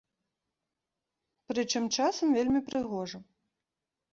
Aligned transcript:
Прычым, 1.51 1.83
часам 1.99 2.27
вельмі 2.39 2.61
прыгожа. 2.71 3.17